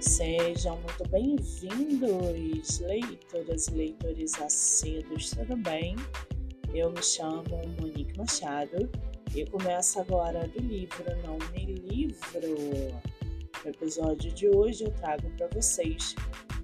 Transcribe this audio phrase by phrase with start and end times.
[0.00, 5.96] Sejam muito bem-vindos, leitoras e leitores acedos, tudo bem?
[6.72, 7.44] Eu me chamo
[7.80, 8.88] Monique Machado
[9.34, 12.54] e começo agora do livro Não Me Livro.
[13.64, 16.14] No episódio de hoje eu trago para vocês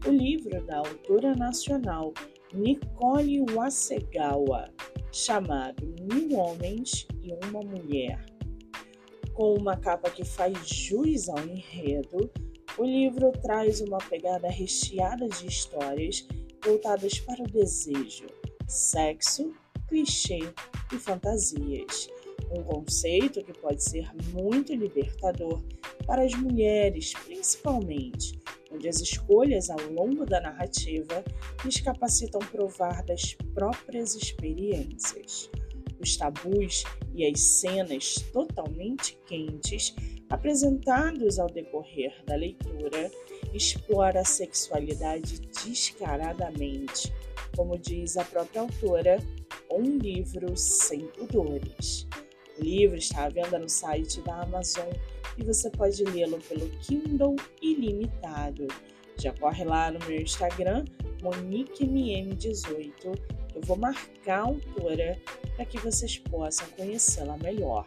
[0.07, 2.15] o livro da autora nacional
[2.53, 4.71] Nicole Wasegawa,
[5.11, 8.25] chamado Mil Homens e Uma Mulher.
[9.33, 12.31] Com uma capa que faz jus ao enredo,
[12.77, 16.27] o livro traz uma pegada recheada de histórias
[16.65, 18.27] voltadas para o desejo,
[18.67, 19.53] sexo,
[19.89, 20.41] clichê
[20.93, 22.09] e fantasias.
[22.51, 25.63] Um conceito que pode ser muito libertador
[26.07, 31.25] para as mulheres, principalmente, onde as escolhas ao longo da narrativa
[31.65, 35.51] lhes capacitam provar das próprias experiências.
[36.01, 39.95] Os tabus e as cenas totalmente quentes
[40.35, 43.09] apresentados ao decorrer da leitura
[43.55, 47.13] explora a sexualidade descaradamente,
[47.57, 49.19] como diz a própria autora,
[49.71, 52.09] um livro sem pudores.
[52.59, 54.89] O livro está à venda no site da Amazon
[55.39, 58.67] e você pode lê-lo pelo Kindle ilimitado.
[59.17, 60.85] Já corre lá no meu Instagram,
[61.23, 63.19] MoniqueMM18.
[63.55, 65.17] Eu vou marcar a autora
[65.55, 67.87] para que vocês possam conhecê-la melhor.